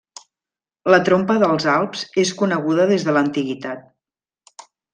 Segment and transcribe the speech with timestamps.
[0.93, 4.65] La trompa dels Alps és coneguda des de l'antiguitat.